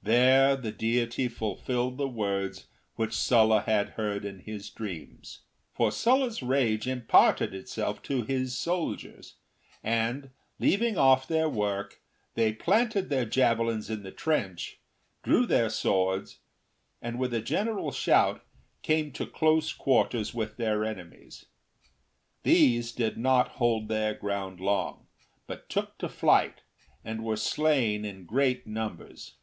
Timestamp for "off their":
10.96-11.50